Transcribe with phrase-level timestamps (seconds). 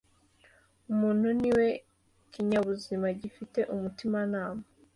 [0.91, 1.67] umuntu ni we
[2.31, 4.63] kinyabuzima gifite umutimanama